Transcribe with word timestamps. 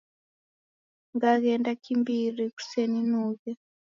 Ngaghenda 1.15 1.71
kimbiri, 1.83 2.43
kuseninughe. 2.55 3.51